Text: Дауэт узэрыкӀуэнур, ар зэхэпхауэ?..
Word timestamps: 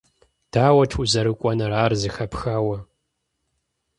Дауэт 0.51 0.91
узэрыкӀуэнур, 1.01 1.71
ар 1.83 1.93
зэхэпхауэ?.. 2.01 2.77